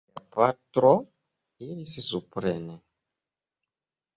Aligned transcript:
Mia 0.17 0.21
patro 0.35 0.93
iris 1.67 1.93
supren. 2.07 2.67